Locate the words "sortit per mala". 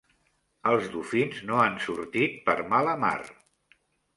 1.85-2.97